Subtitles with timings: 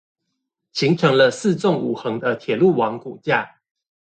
[0.71, 3.57] 形成了四縱五橫的鐵路網骨架